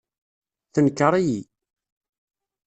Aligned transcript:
Tenker-iyi. 0.73 1.41